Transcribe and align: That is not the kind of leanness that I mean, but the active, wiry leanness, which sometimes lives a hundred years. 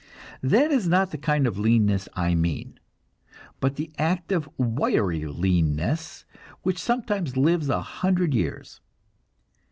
That 0.41 0.71
is 0.71 0.87
not 0.87 1.11
the 1.11 1.17
kind 1.19 1.45
of 1.45 1.59
leanness 1.59 2.05
that 2.05 2.19
I 2.19 2.33
mean, 2.33 2.79
but 3.59 3.75
the 3.75 3.91
active, 3.99 4.49
wiry 4.57 5.27
leanness, 5.27 6.25
which 6.63 6.81
sometimes 6.81 7.37
lives 7.37 7.69
a 7.69 7.83
hundred 7.83 8.33
years. 8.33 8.81